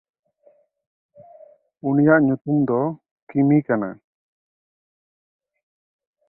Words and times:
ᱩᱱᱤᱭᱟᱜ 1.87 2.21
ᱧᱩᱛᱩᱢ 2.25 2.57
ᱫᱚ 2.67 2.81
ᱠᱤᱢᱤ 3.27 3.57
ᱠᱟᱱᱟ᱾ 3.67 3.89